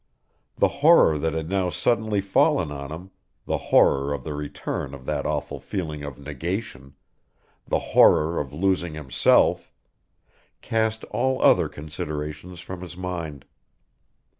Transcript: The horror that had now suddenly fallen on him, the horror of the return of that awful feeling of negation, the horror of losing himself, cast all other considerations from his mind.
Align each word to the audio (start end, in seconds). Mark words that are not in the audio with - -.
The 0.57 0.67
horror 0.81 1.19
that 1.19 1.35
had 1.35 1.47
now 1.47 1.69
suddenly 1.69 2.21
fallen 2.21 2.71
on 2.71 2.91
him, 2.91 3.11
the 3.45 3.59
horror 3.69 4.13
of 4.15 4.23
the 4.23 4.33
return 4.33 4.95
of 4.95 5.05
that 5.05 5.27
awful 5.27 5.59
feeling 5.59 6.01
of 6.01 6.17
negation, 6.17 6.95
the 7.67 7.77
horror 7.93 8.39
of 8.39 8.51
losing 8.51 8.95
himself, 8.95 9.71
cast 10.59 11.03
all 11.11 11.39
other 11.43 11.69
considerations 11.69 12.61
from 12.61 12.81
his 12.81 12.97
mind. 12.97 13.45